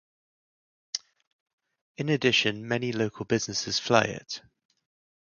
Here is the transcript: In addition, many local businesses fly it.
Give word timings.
In 1.97 2.09
addition, 2.09 2.67
many 2.67 2.91
local 2.91 3.23
businesses 3.25 3.77
fly 3.77 4.01
it. 4.05 4.41